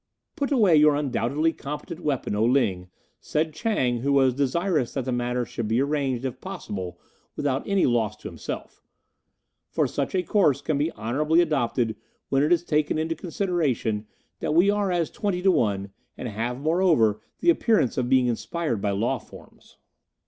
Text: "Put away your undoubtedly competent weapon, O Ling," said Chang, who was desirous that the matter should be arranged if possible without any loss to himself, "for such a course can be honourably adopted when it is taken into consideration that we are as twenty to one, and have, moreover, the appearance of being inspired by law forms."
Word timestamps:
"Put 0.35 0.51
away 0.51 0.77
your 0.77 0.95
undoubtedly 0.95 1.53
competent 1.53 1.99
weapon, 1.99 2.33
O 2.35 2.43
Ling," 2.43 2.89
said 3.19 3.53
Chang, 3.53 3.99
who 3.99 4.11
was 4.11 4.33
desirous 4.33 4.95
that 4.95 5.05
the 5.05 5.11
matter 5.11 5.45
should 5.45 5.67
be 5.67 5.79
arranged 5.79 6.25
if 6.25 6.41
possible 6.41 6.99
without 7.35 7.67
any 7.67 7.85
loss 7.85 8.15
to 8.17 8.27
himself, 8.27 8.81
"for 9.69 9.85
such 9.85 10.15
a 10.15 10.23
course 10.23 10.59
can 10.59 10.79
be 10.79 10.91
honourably 10.93 11.39
adopted 11.39 11.95
when 12.29 12.41
it 12.41 12.51
is 12.51 12.63
taken 12.63 12.97
into 12.97 13.13
consideration 13.13 14.07
that 14.39 14.55
we 14.55 14.71
are 14.71 14.91
as 14.91 15.11
twenty 15.11 15.43
to 15.43 15.51
one, 15.51 15.91
and 16.17 16.27
have, 16.29 16.59
moreover, 16.59 17.21
the 17.39 17.51
appearance 17.51 17.95
of 17.95 18.09
being 18.09 18.25
inspired 18.25 18.81
by 18.81 18.89
law 18.89 19.19
forms." 19.19 19.77